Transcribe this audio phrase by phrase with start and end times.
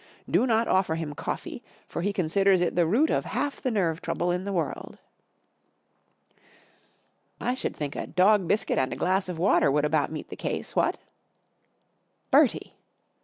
[0.27, 4.01] Do not offer him coffee, for he considers it the root of half the nerve
[4.01, 4.97] trouble in the world.""
[7.39, 10.35] I should think a dog biscuit and a glass of water would about meet the
[10.35, 10.97] case, what?""
[12.31, 12.73] Bertie